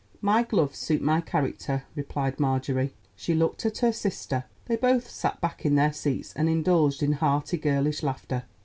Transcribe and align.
"My 0.21 0.41
gloves 0.41 0.79
suit 0.79 0.99
my 0.99 1.21
character," 1.21 1.83
replied 1.95 2.39
Marjorie. 2.39 2.95
She 3.15 3.35
looked 3.35 3.67
at 3.67 3.77
her 3.85 3.91
sister; 3.91 4.45
they 4.65 4.75
both 4.75 5.07
sat 5.07 5.39
back 5.39 5.63
in 5.63 5.75
their 5.75 5.93
seats 5.93 6.33
and 6.33 6.49
indulged 6.49 7.03
in 7.03 7.11
hearty 7.11 7.57
girlish 7.59 8.01
laughter. 8.01 8.45